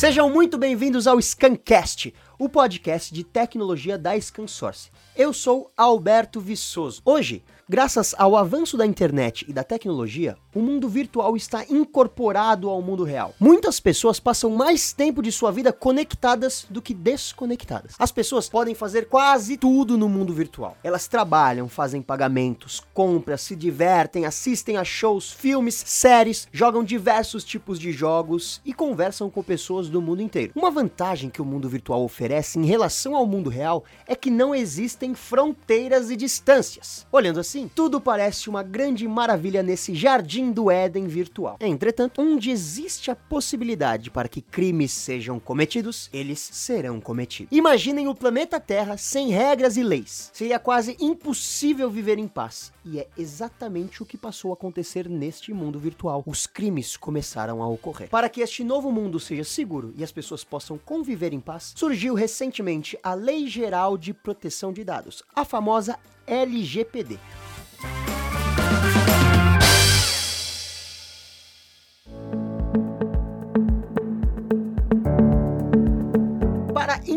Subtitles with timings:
[0.00, 4.90] Sejam muito bem-vindos ao Scancast, o podcast de tecnologia da ScanSource.
[5.14, 7.02] Eu sou Alberto Viçoso.
[7.04, 12.82] Hoje Graças ao avanço da internet e da tecnologia, o mundo virtual está incorporado ao
[12.82, 13.34] mundo real.
[13.38, 17.94] Muitas pessoas passam mais tempo de sua vida conectadas do que desconectadas.
[17.98, 20.76] As pessoas podem fazer quase tudo no mundo virtual.
[20.82, 27.78] Elas trabalham, fazem pagamentos, compras, se divertem, assistem a shows, filmes, séries, jogam diversos tipos
[27.78, 30.52] de jogos e conversam com pessoas do mundo inteiro.
[30.56, 34.54] Uma vantagem que o mundo virtual oferece em relação ao mundo real é que não
[34.54, 37.06] existem fronteiras e distâncias.
[37.12, 41.56] Olhando assim, tudo parece uma grande maravilha nesse jardim do Éden virtual.
[41.60, 47.50] Entretanto, onde existe a possibilidade para que crimes sejam cometidos, eles serão cometidos.
[47.50, 50.30] Imaginem o planeta Terra sem regras e leis.
[50.32, 52.72] Seria quase impossível viver em paz.
[52.84, 56.22] E é exatamente o que passou a acontecer neste mundo virtual.
[56.24, 58.08] Os crimes começaram a ocorrer.
[58.08, 62.14] Para que este novo mundo seja seguro e as pessoas possam conviver em paz, surgiu
[62.14, 67.18] recentemente a Lei Geral de Proteção de Dados, a famosa LGPD.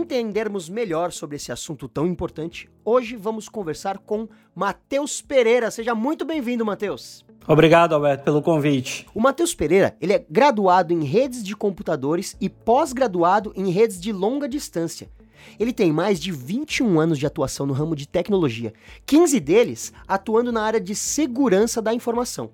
[0.03, 5.71] Entendermos melhor sobre esse assunto tão importante, hoje vamos conversar com Matheus Pereira.
[5.71, 7.25] Seja muito bem-vindo, Matheus.
[7.47, 9.07] Obrigado, Alberto, pelo convite.
[9.15, 14.11] O Matheus Pereira, ele é graduado em redes de computadores e pós-graduado em redes de
[14.11, 15.09] longa distância.
[15.59, 18.73] Ele tem mais de 21 anos de atuação no ramo de tecnologia,
[19.05, 22.51] 15 deles atuando na área de segurança da informação.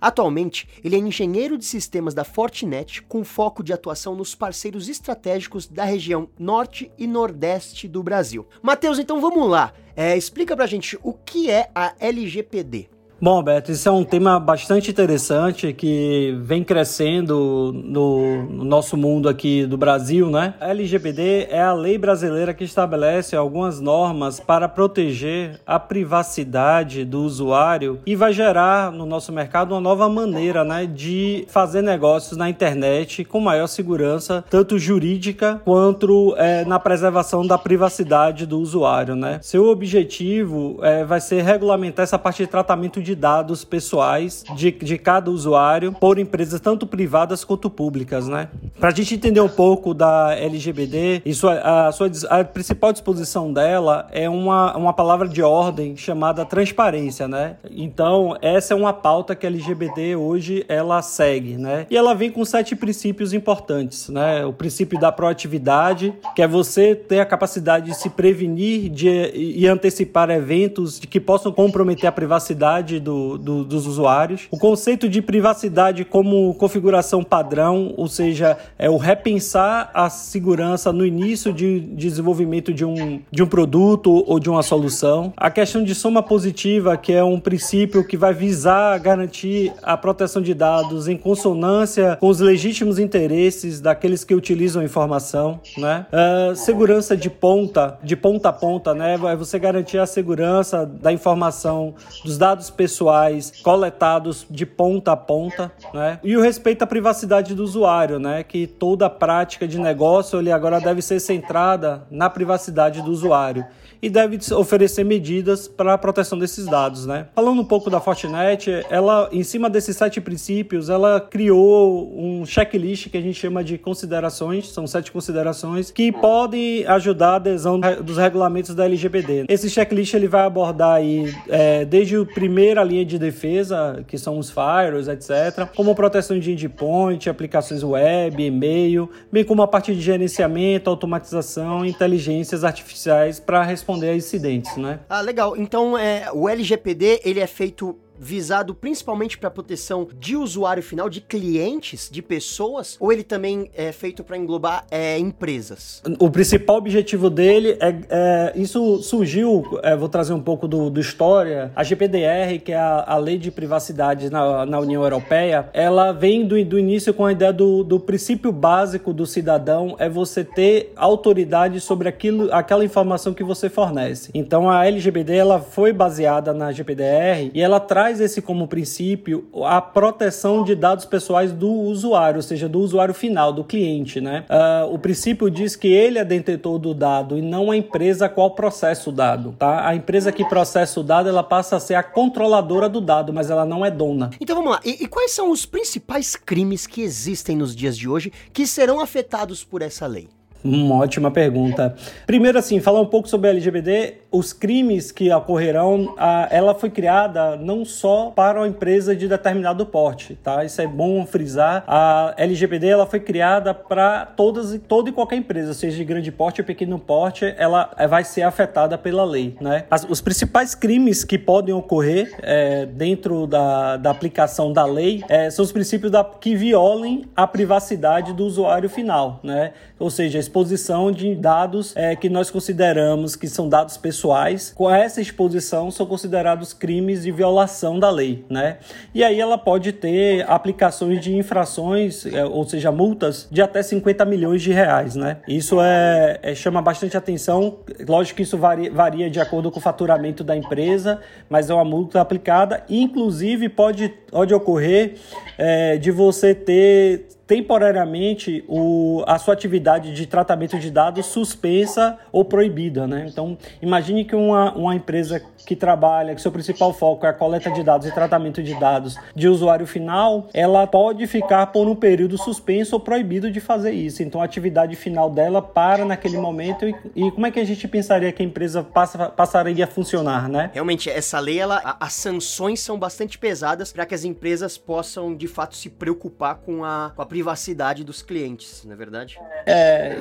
[0.00, 5.66] Atualmente, ele é engenheiro de sistemas da Fortinet com foco de atuação nos parceiros estratégicos
[5.66, 8.46] da região norte e nordeste do Brasil.
[8.62, 9.72] Matheus, então vamos lá.
[9.96, 12.97] É, explica pra gente o que é a LGPD.
[13.20, 19.28] Bom, Beto, isso é um tema bastante interessante que vem crescendo no, no, nosso mundo
[19.28, 20.54] aqui do Brasil, né?
[20.60, 27.22] A LGPD é a lei brasileira que estabelece algumas normas para proteger a privacidade do
[27.22, 32.48] usuário e vai gerar no nosso mercado uma nova maneira, né, de fazer negócios na
[32.48, 39.40] internet com maior segurança, tanto jurídica quanto é, na preservação da privacidade do usuário, né?
[39.42, 44.70] Seu objetivo é, vai ser regulamentar essa parte de tratamento de de dados pessoais de,
[44.70, 48.48] de cada usuário por empresas tanto privadas quanto públicas, né?
[48.78, 54.06] Para a gente entender um pouco da LGBT, isso, a, sua, a principal disposição dela
[54.12, 57.56] é uma, uma palavra de ordem chamada transparência, né?
[57.70, 61.86] Então, essa é uma pauta que a LGBT hoje ela segue, né?
[61.90, 64.44] E ela vem com sete princípios importantes, né?
[64.44, 69.66] O princípio da proatividade, que é você ter a capacidade de se prevenir de, e
[69.66, 74.46] antecipar eventos que possam comprometer a privacidade do, do, dos usuários.
[74.50, 81.04] O conceito de privacidade como configuração padrão, ou seja, é o repensar a segurança no
[81.04, 85.32] início de desenvolvimento de um, de um produto ou de uma solução.
[85.36, 90.42] A questão de soma positiva, que é um princípio que vai visar garantir a proteção
[90.42, 96.06] de dados em consonância com os legítimos interesses daqueles que utilizam a informação, né?
[96.12, 99.16] Uh, segurança de ponta, de ponta a ponta, né?
[99.16, 101.94] Vai você garantir a segurança da informação
[102.24, 106.18] dos dados pessoais pessoais coletados de ponta a ponta, né?
[106.24, 108.42] E o respeito à privacidade do usuário, né?
[108.42, 113.66] Que toda prática de negócio ele agora deve ser centrada na privacidade do usuário
[114.00, 117.26] e deve oferecer medidas para a proteção desses dados, né?
[117.34, 123.08] Falando um pouco da Fortinet, ela, em cima desses sete princípios, ela criou um checklist
[123.08, 128.16] que a gente chama de considerações, são sete considerações que podem ajudar a adesão dos
[128.16, 129.46] regulamentos da LGPD.
[129.48, 134.38] Esse checklist ele vai abordar aí é, desde a primeira linha de defesa, que são
[134.38, 140.00] os firewalls, etc., como proteção de endpoint, aplicações web, e-mail, bem como a parte de
[140.00, 145.00] gerenciamento, automatização, inteligências artificiais para responder responder a incidentes, né?
[145.08, 145.56] Ah, legal.
[145.56, 151.20] Então, é, o LGPD, ele é feito visado principalmente para proteção de usuário final, de
[151.20, 156.02] clientes, de pessoas, ou ele também é feito para englobar é, empresas?
[156.18, 161.00] O principal objetivo dele é, é isso surgiu, é, vou trazer um pouco do, do
[161.00, 166.12] história, a GPDR, que é a, a lei de privacidade na, na União Europeia, ela
[166.12, 170.44] vem do, do início com a ideia do, do princípio básico do cidadão é você
[170.44, 174.30] ter autoridade sobre aquilo, aquela informação que você fornece.
[174.34, 179.46] Então a LGPD ela foi baseada na GPDR e ela traz traz esse como princípio
[179.66, 184.46] a proteção de dados pessoais do usuário, ou seja, do usuário final, do cliente, né?
[184.48, 188.52] Uh, o princípio diz que ele é detentor do dado e não a empresa qual
[188.52, 189.86] processa o dado, tá?
[189.86, 193.50] A empresa que processa o dado, ela passa a ser a controladora do dado, mas
[193.50, 194.30] ela não é dona.
[194.40, 194.80] Então vamos lá.
[194.84, 199.00] E, e quais são os principais crimes que existem nos dias de hoje que serão
[199.00, 200.28] afetados por essa lei?
[200.62, 201.94] Uma ótima pergunta.
[202.26, 206.90] Primeiro, assim, falar um pouco sobre a LGBT, os crimes que ocorrerão, a, ela foi
[206.90, 210.64] criada não só para uma empresa de determinado porte, tá?
[210.64, 211.84] Isso é bom frisar.
[211.86, 216.60] A LGBT ela foi criada para todas, toda e qualquer empresa, seja de grande porte
[216.60, 219.84] ou pequeno porte, ela vai ser afetada pela lei, né?
[219.90, 225.50] As, os principais crimes que podem ocorrer é, dentro da, da aplicação da lei é,
[225.50, 229.72] são os princípios da, que violem a privacidade do usuário final, né?
[229.98, 234.72] Ou seja, exposição de dados é, que nós consideramos que são dados pessoais.
[234.74, 238.78] Com essa exposição são considerados crimes de violação da lei, né?
[239.14, 244.24] E aí ela pode ter aplicações de infrações, é, ou seja, multas de até 50
[244.24, 245.36] milhões de reais, né?
[245.46, 247.78] Isso é, é chama bastante atenção.
[248.08, 251.84] Lógico que isso varia, varia de acordo com o faturamento da empresa, mas é uma
[251.84, 252.82] multa aplicada.
[252.88, 255.14] Inclusive pode, pode ocorrer
[255.58, 262.44] é, de você ter temporariamente o, a sua atividade de tratamento de dados suspensa ou
[262.44, 263.06] proibida.
[263.06, 263.26] Né?
[263.26, 267.70] Então, imagine que uma, uma empresa que trabalha, que seu principal foco é a coleta
[267.70, 272.36] de dados e tratamento de dados de usuário final, ela pode ficar por um período
[272.36, 274.22] suspenso ou proibido de fazer isso.
[274.22, 277.88] Então a atividade final dela para naquele momento e, e como é que a gente
[277.88, 280.70] pensaria que a empresa passa, passaria a funcionar, né?
[280.74, 285.34] Realmente, essa lei, ela, a, as sanções são bastante pesadas para que as empresas possam
[285.34, 289.38] de fato se preocupar com a, com a privacidade dos clientes, não é verdade?
[289.64, 290.16] É,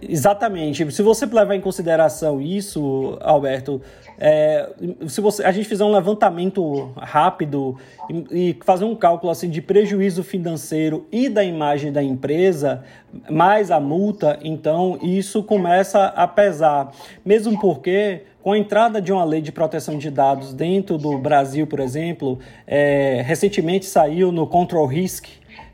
[0.00, 0.92] exatamente.
[0.92, 3.82] Se você levar em consideração isso, Alberto,
[4.16, 4.70] é,
[5.08, 7.76] se você, a gente fizer um levantamento rápido
[8.08, 12.84] e, e, fazer um cálculo assim de prejuízo financeiro e da imagem da empresa,
[13.28, 16.92] mais a multa, então isso começa a pesar.
[17.24, 21.66] Mesmo porque com a entrada de uma lei de proteção de dados dentro do Brasil,
[21.66, 25.26] por exemplo, é, recentemente saiu no Control Risk,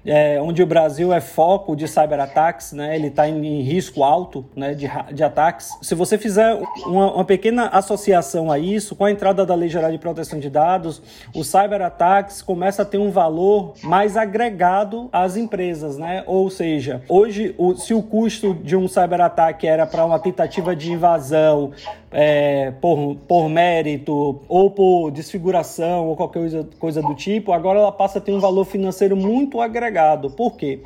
[0.05, 2.95] é, onde o Brasil é foco de cyberataques, né?
[2.95, 4.75] ele está em, em, risco alto né?
[4.75, 5.71] de, de ataques.
[5.81, 9.93] Se você fizer uma, uma, pequena associação a isso, com a entrada da Lei Geral
[9.93, 11.01] de Proteção de Dados,
[11.35, 15.97] os cyberataques começam a ter um valor mais agregado às empresas.
[15.97, 16.25] Né?
[16.27, 20.91] Ou seja, hoje, o, se o custo de um cyberataque era para uma tentativa de
[20.91, 21.71] invasão
[22.11, 27.93] é, por, por mérito ou por desfiguração ou qualquer coisa, coisa do tipo, agora ela
[27.93, 29.92] passa a ter um valor financeiro muito agregado.
[30.31, 30.81] Por quê?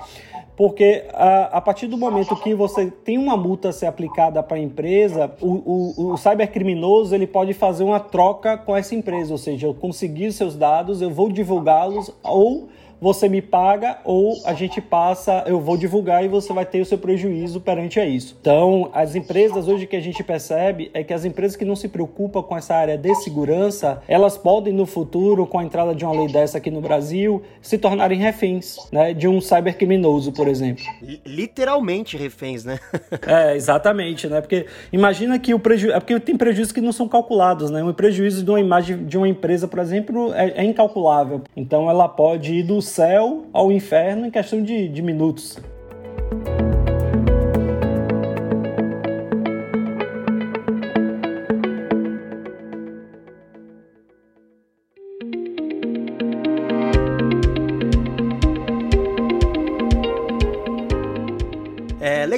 [0.56, 4.56] Porque a, a, partir do momento que você tem uma multa a ser aplicada para
[4.56, 9.38] a empresa, o, o, o cybercriminoso ele pode fazer uma troca com essa empresa, ou
[9.38, 12.68] seja, eu consegui seus dados, eu vou divulgá-los ou
[13.00, 16.86] você me paga ou a gente passa, eu vou divulgar e você vai ter o
[16.86, 18.36] seu prejuízo perante a isso.
[18.40, 21.88] Então, as empresas hoje que a gente percebe é que as empresas que não se
[21.88, 26.14] preocupam com essa área de segurança, elas podem no futuro, com a entrada de uma
[26.14, 30.84] lei dessa aqui no Brasil, se tornarem reféns, né, de um cybercriminoso, por exemplo.
[31.24, 32.78] Literalmente reféns, né?
[33.26, 34.40] é, exatamente, né?
[34.40, 37.82] Porque imagina que o prejuízo, é porque tem prejuízos que não são calculados, né?
[37.82, 41.42] O prejuízo de uma imagem de uma empresa, por exemplo, é, é incalculável.
[41.56, 45.58] Então ela pode ir do céu ao inferno em questão de, de minutos.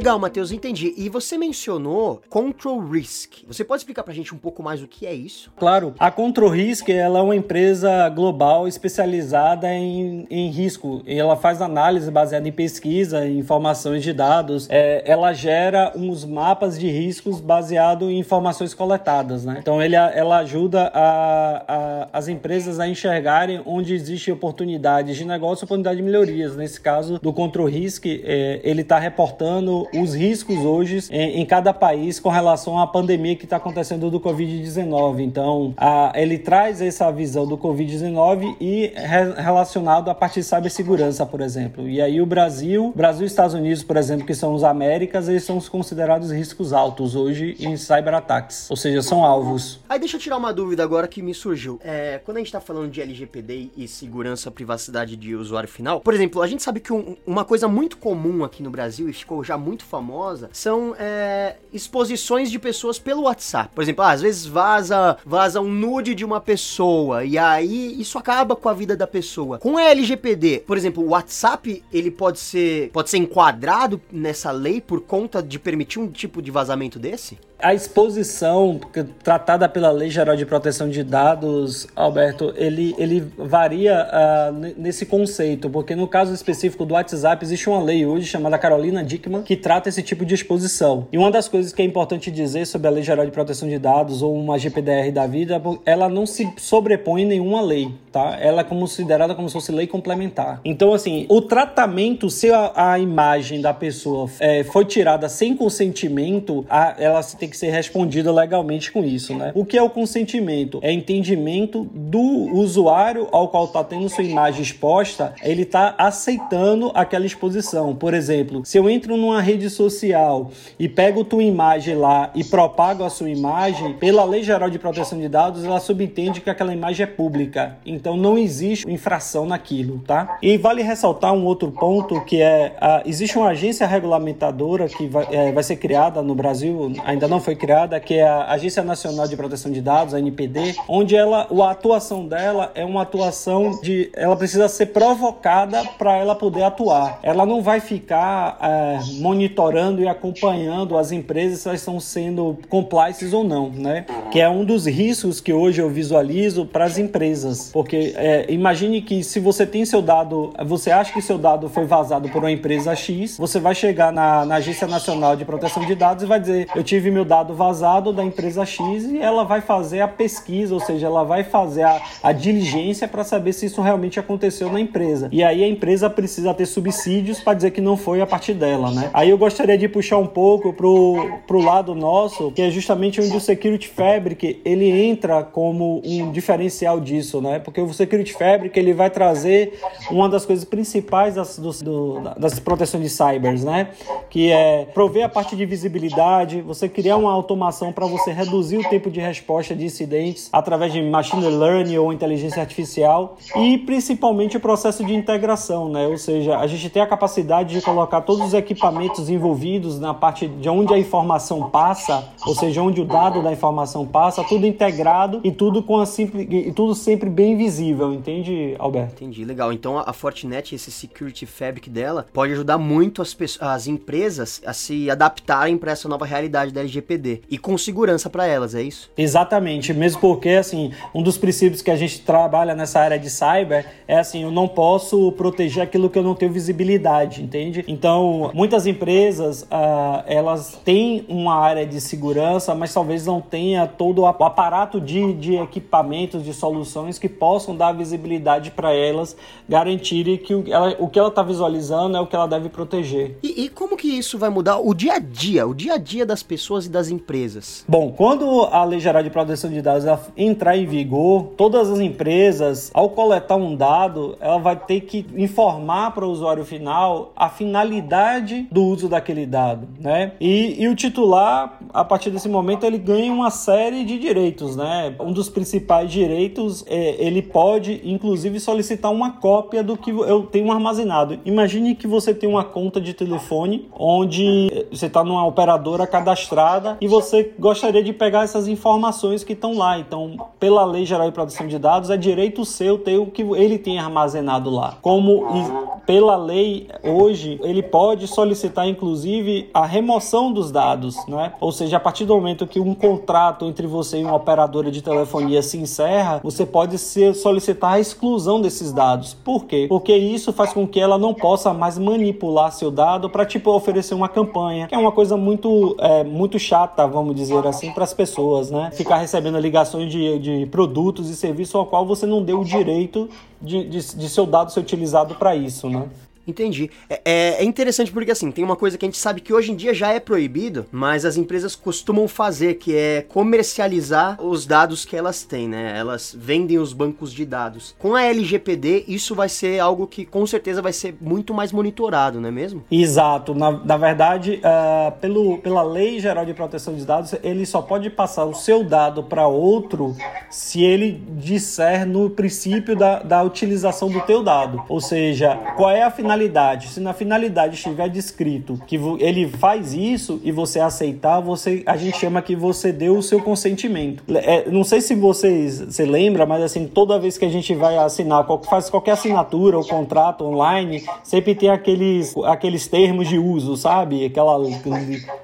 [0.09, 0.95] Legal, Matheus, entendi.
[0.97, 3.45] E você mencionou Control Risk.
[3.47, 5.53] Você pode explicar pra gente um pouco mais o que é isso?
[5.55, 5.93] Claro.
[5.99, 11.03] A Control Risk ela é uma empresa global especializada em, em risco.
[11.07, 14.67] Ela faz análise baseada em pesquisa, em informações de dados.
[14.71, 19.59] É, ela gera uns mapas de riscos baseado em informações coletadas, né?
[19.61, 25.67] Então ele, ela ajuda a, a, as empresas a enxergarem onde existem oportunidades de negócio,
[25.67, 26.57] oportunidades de melhorias.
[26.57, 31.73] Nesse caso do Control Risk, é, ele está reportando os riscos hoje em, em cada
[31.73, 35.21] país com relação à pandemia que está acontecendo do Covid-19.
[35.21, 41.25] Então, a, ele traz essa visão do Covid-19 e re, relacionado à parte de cibersegurança,
[41.27, 41.89] por exemplo.
[41.89, 45.45] E aí o Brasil, Brasil e Estados Unidos, por exemplo, que são os Américas, eles
[45.45, 49.81] são considerados riscos altos hoje em cyberataques, ou seja, são alvos.
[49.89, 51.81] Aí deixa eu tirar uma dúvida agora que me surgiu.
[51.83, 56.15] É, quando a gente está falando de LGPD e segurança, privacidade de usuário final, por
[56.15, 59.43] exemplo, a gente sabe que um, uma coisa muito comum aqui no Brasil e ficou
[59.43, 63.71] já muito muito famosa são é, exposições de pessoas pelo WhatsApp.
[63.75, 68.19] Por exemplo, ah, às vezes vaza, vaza um nude de uma pessoa e aí isso
[68.19, 69.59] acaba com a vida da pessoa.
[69.59, 74.81] Com a LGPD, por exemplo, o WhatsApp ele pode ser pode ser enquadrado nessa lei
[74.81, 77.39] por conta de permitir um tipo de vazamento desse?
[77.61, 78.79] A exposição
[79.25, 85.69] tratada pela Lei Geral de Proteção de Dados, Alberto, ele, ele varia uh, nesse conceito,
[85.69, 89.89] porque no caso específico do WhatsApp existe uma lei hoje chamada Carolina Dickman que trata
[89.89, 91.09] esse tipo de exposição.
[91.11, 93.77] E uma das coisas que é importante dizer sobre a Lei Geral de Proteção de
[93.77, 98.39] Dados ou uma GPDR da vida, ela não se sobrepõe nenhuma lei, tá?
[98.41, 100.61] Ela é considerada como se fosse lei complementar.
[100.65, 106.65] Então, assim, o tratamento, se a, a imagem da pessoa é, foi tirada sem consentimento,
[106.71, 109.53] a, ela tem tem que ser respondida legalmente com isso, né?
[109.55, 110.79] O que é o consentimento?
[110.83, 117.25] É entendimento do usuário ao qual está tendo sua imagem exposta, ele está aceitando aquela
[117.25, 117.97] exposição.
[117.97, 123.03] Por exemplo, se eu entro numa rede social e pego tua imagem lá e propago
[123.03, 127.05] a sua imagem, pela Lei Geral de Proteção de Dados, ela subentende que aquela imagem
[127.05, 127.79] é pública.
[127.87, 130.39] Então não existe infração naquilo, tá?
[130.43, 135.27] E vale ressaltar um outro ponto que é a, existe uma agência regulamentadora que vai,
[135.31, 139.27] é, vai ser criada no Brasil, ainda não foi criada, que é a Agência Nacional
[139.27, 144.11] de Proteção de Dados, a NPD, onde ela, a atuação dela é uma atuação de.
[144.15, 147.19] Ela precisa ser provocada para ela poder atuar.
[147.23, 153.33] Ela não vai ficar é, monitorando e acompanhando as empresas se elas estão sendo compliantes
[153.33, 154.07] ou não, né?
[154.31, 157.71] Que é um dos riscos que hoje eu visualizo para as empresas.
[157.73, 161.85] Porque é, imagine que se você tem seu dado, você acha que seu dado foi
[161.85, 165.95] vazado por uma empresa X, você vai chegar na, na Agência Nacional de Proteção de
[165.95, 169.61] Dados e vai dizer: Eu tive meu dado vazado da empresa X e ela vai
[169.61, 173.81] fazer a pesquisa, ou seja, ela vai fazer a, a diligência para saber se isso
[173.81, 175.29] realmente aconteceu na empresa.
[175.31, 178.91] E aí a empresa precisa ter subsídios para dizer que não foi a partir dela,
[178.91, 179.11] né?
[179.13, 183.37] Aí eu gostaria de puxar um pouco pro, pro lado nosso, que é justamente onde
[183.37, 187.59] o Security Fabric ele entra como um diferencial disso, né?
[187.59, 189.79] Porque o Security Fabric ele vai trazer
[190.11, 193.91] uma das coisas principais das, do, do, das proteções de cybers, né?
[194.31, 198.89] Que é prover a parte de visibilidade, você criar uma automação para você reduzir o
[198.89, 204.61] tempo de resposta de incidentes através de machine learning ou inteligência artificial e principalmente o
[204.61, 206.07] processo de integração, né?
[206.07, 210.47] Ou seja, a gente tem a capacidade de colocar todos os equipamentos envolvidos na parte
[210.47, 215.41] de onde a informação passa, ou seja, onde o dado da informação passa, tudo integrado
[215.43, 219.23] e tudo com a simples e tudo sempre bem visível, entende, Alberto?
[219.23, 219.73] Entendi, legal.
[219.73, 225.11] Então a Fortinet, esse security fabric dela, pode ajudar muito as, as empresas a se
[225.11, 229.11] adaptarem para essa nova realidade da LGPD LGPD e com segurança para elas, é isso?
[229.17, 233.87] Exatamente, mesmo porque assim, um dos princípios que a gente trabalha nessa área de cyber
[234.07, 237.85] é assim, eu não posso proteger aquilo que eu não tenho visibilidade, entende?
[237.89, 244.21] Então, muitas empresas, uh, elas têm uma área de segurança, mas talvez não tenha todo
[244.21, 249.37] o aparato de, de equipamentos, de soluções que possam dar visibilidade para elas,
[249.69, 253.39] garantirem que o, ela, o que ela está visualizando é o que ela deve proteger.
[253.43, 256.27] E, e como que isso vai mudar o dia a dia, o dia a dia
[256.27, 257.85] das pessoas e das das empresas?
[257.89, 260.05] Bom, quando a Lei Geral de Proteção de Dados
[260.37, 266.11] entrar em vigor, todas as empresas, ao coletar um dado, ela vai ter que informar
[266.11, 270.33] para o usuário final a finalidade do uso daquele dado, né?
[270.41, 275.15] E, e o titular, a partir desse momento, ele ganha uma série de direitos, né?
[275.21, 280.73] Um dos principais direitos é ele pode, inclusive, solicitar uma cópia do que eu tenho
[280.73, 281.39] armazenado.
[281.45, 287.09] Imagine que você tem uma conta de telefone onde você está numa operadora cadastrada e
[287.09, 289.99] você gostaria de pegar essas informações que estão lá.
[289.99, 293.79] Então, pela Lei Geral de Proteção de Dados, é direito seu ter o que ele
[293.79, 294.97] tem armazenado lá.
[295.03, 301.53] Como pela lei hoje, ele pode solicitar inclusive a remoção dos dados, né?
[301.61, 305.03] Ou seja, a partir do momento que um contrato entre você e uma operadora de
[305.03, 309.35] telefonia se encerra, você pode ser, solicitar a exclusão desses dados.
[309.35, 309.87] Por quê?
[309.87, 314.15] Porque isso faz com que ela não possa mais manipular seu dado para tipo oferecer
[314.15, 318.13] uma campanha, que é uma coisa muito é, muito chata vamos dizer assim, para as
[318.13, 318.91] pessoas, né?
[318.93, 323.29] Ficar recebendo ligações de, de produtos e serviços ao qual você não deu o direito
[323.61, 326.07] de, de, de seu dado ser utilizado para isso, né?
[326.49, 326.91] Entendi.
[327.11, 329.71] É, é, é, interessante porque, assim, tem uma coisa que a gente sabe que hoje
[329.71, 335.05] em dia já é proibido, mas as empresas costumam fazer, que é comercializar os dados
[335.05, 335.93] que elas têm, né?
[335.95, 337.95] Elas vendem os bancos de dados.
[337.99, 342.41] Com a LGPD, isso vai ser algo que com certeza vai ser muito mais monitorado,
[342.41, 342.83] não é mesmo?
[342.91, 343.55] Exato.
[343.55, 348.09] Na, na verdade, uh, pelo, pela Lei Geral de Proteção de Dados, ele só pode
[348.09, 350.17] passar o seu dado para outro
[350.49, 354.83] se ele disser no princípio da, da utilização do teu dado.
[354.89, 356.89] Ou seja, qual é a finalidade finalidade.
[356.89, 362.17] Se na finalidade estiver descrito que ele faz isso e você aceitar, você a gente
[362.17, 364.23] chama que você deu o seu consentimento.
[364.37, 367.97] É, não sei se vocês se lembra, mas assim, toda vez que a gente vai
[367.97, 374.25] assinar, faz qualquer assinatura ou contrato online, sempre tem aqueles, aqueles termos de uso, sabe?
[374.25, 374.59] Aquela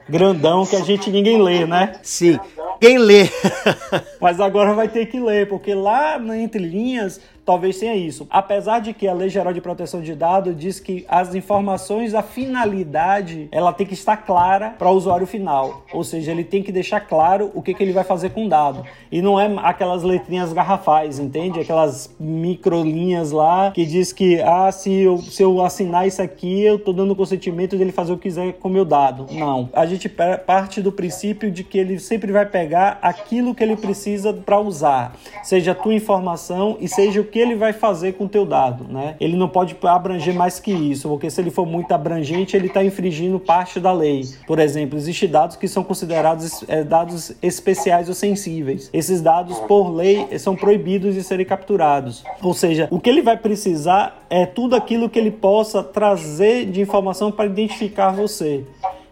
[0.09, 1.93] grandão que a gente ninguém lê, né?
[2.03, 2.39] Sim.
[2.81, 3.29] Quem lê?
[4.21, 8.27] Mas agora vai ter que ler, porque lá entre linhas talvez tenha isso.
[8.31, 12.23] Apesar de que a Lei Geral de Proteção de Dados diz que as informações, a
[12.23, 15.85] finalidade, ela tem que estar clara para o usuário final.
[15.93, 18.49] Ou seja, ele tem que deixar claro o que, que ele vai fazer com o
[18.49, 18.85] dado.
[19.11, 21.61] E não é aquelas letrinhas garrafais, entende?
[21.61, 26.77] Aquelas microlinhas lá que diz que, ah, se eu, se eu assinar isso aqui, eu
[26.77, 29.27] estou dando consentimento dele fazer o que quiser com o meu dado.
[29.31, 29.69] Não.
[29.73, 34.33] A gente parte do princípio de que ele sempre vai pegar aquilo que ele precisa
[34.33, 38.29] para usar, seja a tua informação e seja o que ele vai fazer com o
[38.29, 39.17] teu dado, né?
[39.19, 42.85] Ele não pode abranger mais que isso, porque se ele for muito abrangente, ele está
[42.85, 44.23] infringindo parte da lei.
[44.47, 48.89] Por exemplo, existem dados que são considerados é, dados especiais ou sensíveis.
[48.93, 52.23] Esses dados, por lei, são proibidos de serem capturados.
[52.41, 56.81] Ou seja, o que ele vai precisar é tudo aquilo que ele possa trazer de
[56.81, 58.63] informação para identificar você.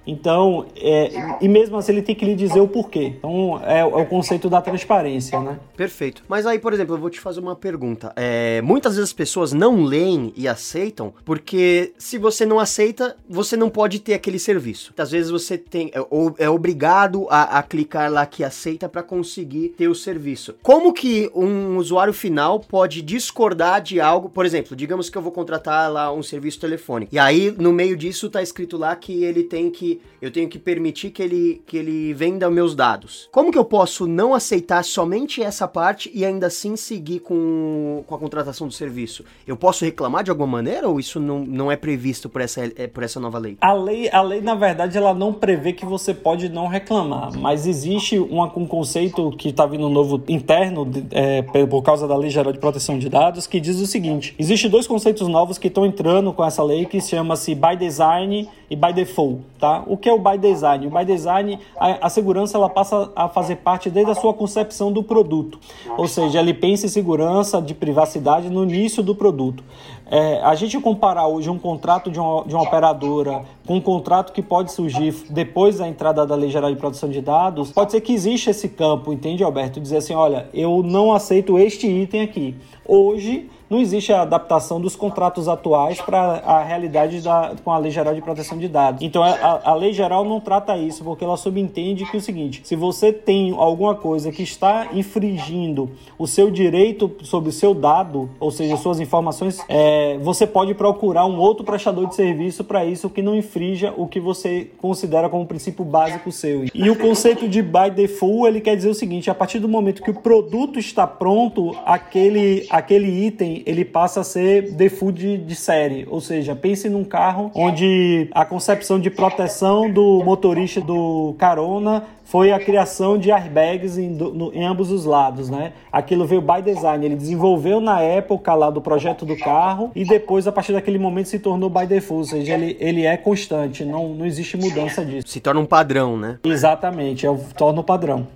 [0.06, 3.14] Então, é, e mesmo assim ele tem que lhe dizer o porquê.
[3.18, 5.58] Então, é, é, o conceito da transparência, né?
[5.76, 6.22] Perfeito.
[6.28, 8.12] Mas aí, por exemplo, eu vou te fazer uma pergunta.
[8.16, 13.56] É, muitas vezes as pessoas não leem e aceitam, porque se você não aceita, você
[13.56, 14.92] não pode ter aquele serviço.
[14.96, 19.70] Às vezes você tem, é, é obrigado a, a clicar lá que aceita para conseguir
[19.70, 20.54] ter o serviço.
[20.62, 24.28] Como que um usuário final pode discordar de algo?
[24.28, 27.14] Por exemplo, digamos que eu vou contratar lá um serviço telefônico.
[27.14, 30.58] E aí, no meio disso, tá escrito lá que ele tem que eu tenho que
[30.58, 33.28] permitir que ele, que ele venda meus dados.
[33.32, 38.14] Como que eu posso não aceitar somente essa parte e ainda assim seguir com, com
[38.14, 39.24] a contratação do serviço?
[39.46, 42.86] Eu posso reclamar de alguma maneira ou isso não, não é previsto por essa, é,
[42.86, 43.56] por essa nova lei?
[43.60, 47.66] A lei, a lei, na verdade, ela não prevê que você pode não reclamar, mas
[47.66, 52.52] existe uma, um conceito que está vindo novo interno é, por causa da Lei Geral
[52.52, 56.32] de Proteção de Dados que diz o seguinte: existem dois conceitos novos que estão entrando
[56.32, 59.81] com essa lei que chama-se by design e by default, tá?
[59.86, 60.86] O que é o by design?
[60.86, 64.92] O by design, a, a, segurança ela passa a fazer parte desde a sua concepção
[64.92, 65.58] do produto,
[65.96, 69.62] ou seja, ele pensa em segurança de privacidade no início do produto.
[70.10, 74.32] É, a gente comparar hoje um contrato de uma, de uma operadora com um contrato
[74.32, 78.00] que pode surgir depois da entrada da Lei Geral de Proteção de Dados, pode ser
[78.00, 79.80] que exista esse campo, entende, Alberto?
[79.80, 82.54] Dizer assim, olha, eu não aceito este item aqui.
[82.86, 87.90] Hoje, não existe a adaptação dos contratos atuais para a realidade da, com a Lei
[87.90, 89.00] Geral de Proteção de Dados.
[89.00, 92.60] Então, a, a, Lei Geral não trata isso, porque ela subentende que é o seguinte:
[92.64, 98.28] se você tem alguma coisa que está infringindo o seu direito sobre o seu dado,
[98.38, 103.08] ou seja, suas informações, é, você pode procurar um outro prestador de serviço para isso
[103.08, 106.66] que não infrinja o que você considera como princípio básico seu.
[106.74, 110.02] E o conceito de by default, ele quer dizer o seguinte: a partir do momento
[110.02, 115.54] que o produto está pronto, aquele, aquele item ele passa a ser default de, de
[115.54, 116.06] série.
[116.08, 122.50] Ou seja, pense num carro onde a concepção de proteção do motorista do carona foi
[122.50, 125.74] a criação de airbags em, no, em, ambos os lados, né?
[125.92, 130.46] Aquilo veio by design, ele desenvolveu na época lá do projeto do carro e depois,
[130.46, 134.14] a partir daquele momento, se tornou by default, ou seja, ele, ele é constante, não,
[134.14, 135.28] não existe mudança disso.
[135.28, 136.38] Se torna um padrão, né?
[136.42, 138.26] Exatamente, é o, torna o padrão.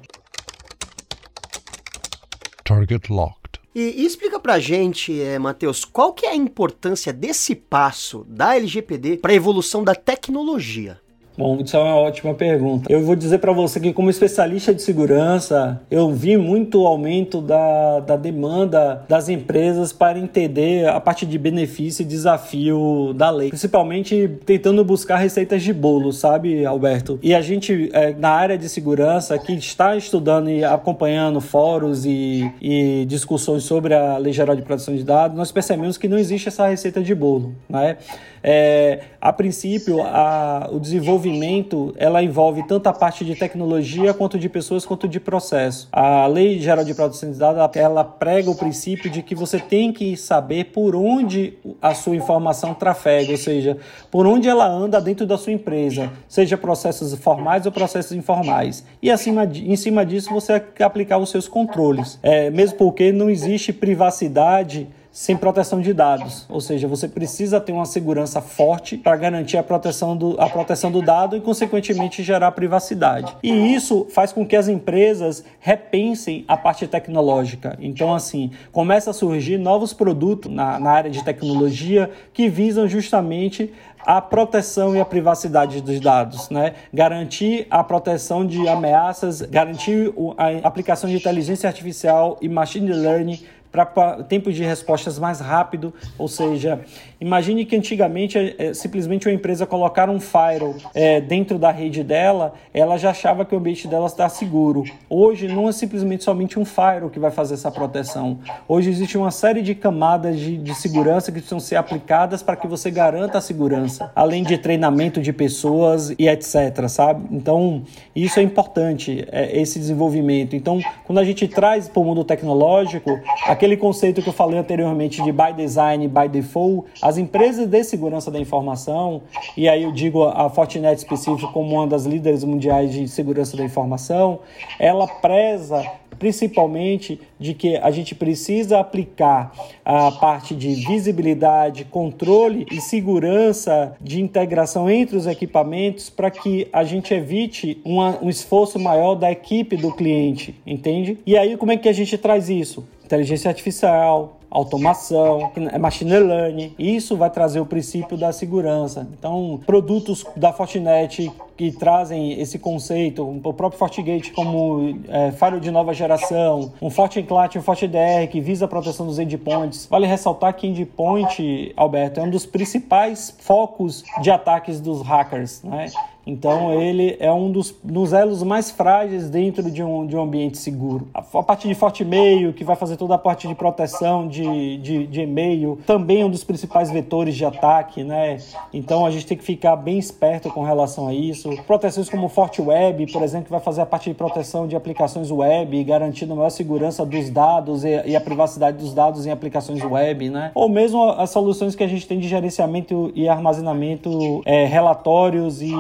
[2.65, 3.46] Target Lock.
[3.79, 8.57] E, e, explica pra gente, é, Matheus, qual que é a importância desse passo da
[8.57, 10.99] LGPD para a evolução da tecnologia?
[11.37, 12.91] Bom, isso é uma ótima pergunta.
[12.91, 18.01] Eu vou dizer para você que, como especialista de segurança, eu vi muito aumento da,
[18.01, 24.31] da demanda das empresas para entender a parte de benefício e desafio da lei, principalmente
[24.47, 27.19] tentando buscar receitas de bolo, sabe, Alberto?
[27.23, 32.51] E a gente, é, na área de segurança, que está estudando e acompanhando fóruns e,
[32.63, 36.49] e discussões sobre a Lei Geral de Proteção de Dados, nós percebemos que não existe
[36.49, 37.99] essa receita de bolo, né?
[38.43, 44.49] É, a princípio, a, o desenvolvimento ela envolve tanto a parte de tecnologia quanto de
[44.49, 45.89] pessoas quanto de processo.
[45.93, 49.93] A Lei Geral de Proteção de Dados ela prega o princípio de que você tem
[49.93, 53.77] que saber por onde a sua informação trafega, ou seja,
[54.11, 58.85] por onde ela anda dentro da sua empresa, seja processos formais ou processos informais.
[59.03, 62.19] E acima de, em cima disso você aplicar os seus controles.
[62.23, 66.45] É, mesmo porque não existe privacidade sem proteção de dados.
[66.47, 70.93] Ou seja, você precisa ter uma segurança forte para garantir a proteção, do, a proteção
[70.93, 73.35] do dado e, consequentemente, gerar privacidade.
[73.43, 77.79] E isso faz com que as empresas repensem a parte tecnológica.
[77.81, 83.73] Então, assim, começa a surgir novos produtos na, na área de tecnologia que visam justamente
[84.07, 86.75] a proteção e a privacidade dos dados, né?
[86.95, 94.23] Garantir a proteção de ameaças, garantir a aplicação de inteligência artificial e machine learning para
[94.25, 96.81] tempo de respostas mais rápido, ou seja,
[97.21, 102.03] imagine que antigamente é, é, simplesmente uma empresa colocar um firewall é, dentro da rede
[102.03, 104.85] dela, ela já achava que o ambiente dela está seguro.
[105.09, 108.39] Hoje não é simplesmente somente um firewall que vai fazer essa proteção.
[108.67, 112.67] Hoje existe uma série de camadas de, de segurança que precisam ser aplicadas para que
[112.67, 117.27] você garanta a segurança, além de treinamento de pessoas e etc, sabe?
[117.31, 117.83] Então,
[118.15, 120.57] isso é importante, é, esse desenvolvimento.
[120.57, 124.59] Então, quando a gente traz para o mundo tecnológico, aquele aquele conceito que eu falei
[124.59, 129.23] anteriormente de by design, by default, as empresas de segurança da informação,
[129.57, 133.63] e aí eu digo a Fortinet específico como uma das líderes mundiais de segurança da
[133.63, 134.41] informação,
[134.77, 135.89] ela preza
[136.19, 139.53] principalmente de que a gente precisa aplicar
[139.85, 146.83] a parte de visibilidade, controle e segurança de integração entre os equipamentos para que a
[146.83, 151.19] gente evite uma, um esforço maior da equipe do cliente, entende?
[151.25, 152.85] E aí como é que a gente traz isso?
[153.05, 156.75] Inteligência artificial, automação, é machine learning.
[156.79, 159.07] Isso vai trazer o princípio da segurança.
[159.19, 165.95] Então, produtos da Fortinet que trazem esse conceito, o próprio FortiGate como é, de nova
[165.95, 169.87] geração, um FortiClat um FortiDR que visa a proteção dos endpoints.
[169.87, 175.87] Vale ressaltar que endpoint, Alberto, é um dos principais focos de ataques dos hackers, né?
[176.27, 180.59] Então ele é um dos, dos elos mais frágeis dentro de um, de um ambiente
[180.59, 181.07] seguro.
[181.15, 184.77] A, a parte de forte e-mail, que vai fazer toda a parte de proteção de,
[184.79, 188.39] de, de e-mail, também é um dos principais vetores de ataque, né?
[188.75, 191.46] Então a gente tem que ficar bem esperto com relação a isso.
[191.67, 195.31] Proteções como Forte Web, por exemplo, que vai fazer a parte de proteção de aplicações
[195.31, 200.31] web, garantindo maior segurança dos dados e, e a privacidade dos dados em aplicações web,
[200.31, 200.51] né?
[200.55, 205.77] Ou mesmo as soluções que a gente tem de gerenciamento e armazenamento, é, relatórios e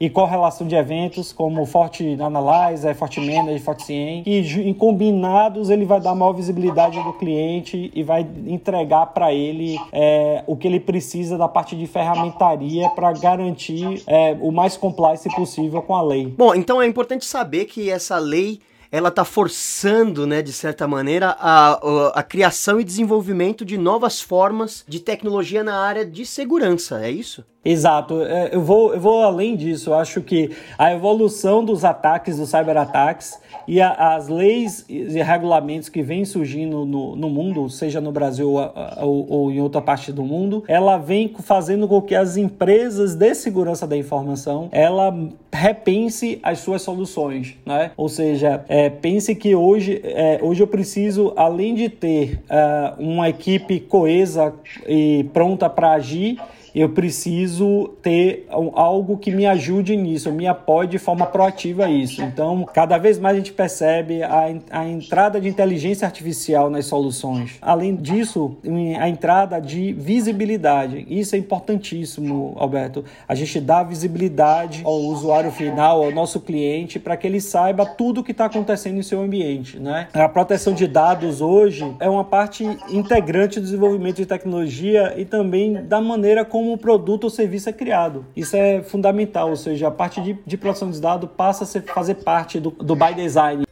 [0.00, 5.84] e, correlação de eventos, como Forte Analyze, Forte Manage, Forte CIEM, e em combinados ele
[5.84, 10.80] vai dar maior visibilidade do cliente e vai entregar para ele é, o que ele
[10.80, 16.26] precisa da parte de ferramentaria para garantir é, o mais compliance possível com a lei.
[16.26, 18.60] Bom, então é importante saber que essa lei
[18.92, 24.20] ela está forçando, né, de certa maneira, a, a, a, criação e desenvolvimento de novas
[24.20, 27.44] formas de tecnologia na área de segurança, é isso?
[27.64, 32.36] Exato, é, eu vou, eu vou além disso, eu acho que a evolução dos ataques,
[32.36, 38.00] dos cyberataques e a, as leis e regulamentos que vêm surgindo no, no mundo, seja
[38.00, 42.36] no Brasil ou, ou, em outra parte do mundo, ela vem fazendo com que as
[42.36, 45.16] empresas de segurança da informação, ela
[45.50, 47.92] repense as suas soluções, né?
[47.96, 53.28] Ou seja, é, pense que hoje, é, hoje eu preciso, além de ter uh, uma
[53.28, 54.52] equipe coesa
[54.86, 56.38] e pronta para agir,
[56.74, 62.20] eu preciso ter algo que me ajude nisso, me apoie de forma proativa a isso.
[62.20, 67.58] Então, cada vez mais a gente percebe a, a entrada de inteligência artificial nas soluções.
[67.62, 68.56] Além disso,
[68.98, 71.06] a entrada de visibilidade.
[71.08, 73.04] Isso é importantíssimo, Alberto.
[73.28, 78.20] A gente dá visibilidade ao usuário final, ao nosso cliente, para que ele saiba tudo
[78.20, 79.78] o que está acontecendo em seu ambiente.
[79.78, 80.08] Né?
[80.12, 85.74] A proteção de dados hoje é uma parte integrante do desenvolvimento de tecnologia e também
[85.84, 88.24] da maneira como como o produto ou serviço é criado.
[88.34, 91.82] Isso é fundamental, ou seja, a parte de, de produção de dados passa a ser,
[91.82, 93.64] fazer parte do, do by design.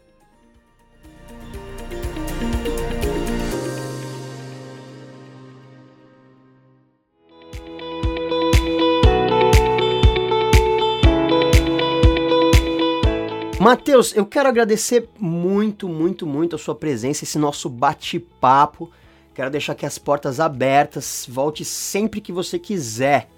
[13.58, 18.90] Matheus, eu quero agradecer muito, muito, muito a sua presença, esse nosso bate-papo.
[19.34, 21.26] Quero deixar aqui as portas abertas.
[21.28, 23.28] Volte sempre que você quiser.